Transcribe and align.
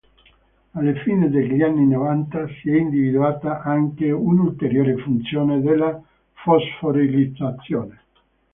Alla 0.71 0.93
fine 1.01 1.29
degli 1.29 1.61
anni 1.61 1.85
novanta 1.87 2.47
si 2.47 2.71
è 2.71 2.75
individuata 2.75 3.61
anche 3.61 4.09
un'ulteriore 4.09 4.97
funzione 4.97 5.61
della 5.61 6.01
fosforilazione. 6.43 7.99